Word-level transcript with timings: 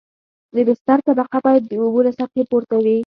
د 0.55 0.57
بستر 0.67 0.97
طبقه 1.07 1.37
باید 1.45 1.63
د 1.67 1.73
اوبو 1.81 1.99
له 2.05 2.11
سطحې 2.17 2.43
پورته 2.51 2.75
وي 2.83 2.97